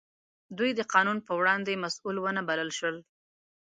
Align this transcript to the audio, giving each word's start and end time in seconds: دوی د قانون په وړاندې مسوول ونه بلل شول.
دوی 0.57 0.71
د 0.75 0.81
قانون 0.93 1.17
په 1.27 1.33
وړاندې 1.39 1.81
مسوول 1.83 2.15
ونه 2.19 2.41
بلل 2.49 2.69
شول. 2.77 2.97